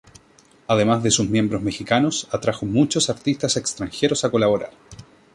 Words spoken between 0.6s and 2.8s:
Además de sus miembros Mexicanos, atrajo